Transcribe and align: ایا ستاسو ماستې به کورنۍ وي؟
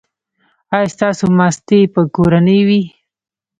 ایا 0.75 0.91
ستاسو 0.95 1.25
ماستې 1.37 1.79
به 1.93 2.01
کورنۍ 2.15 2.59
وي؟ 2.67 2.81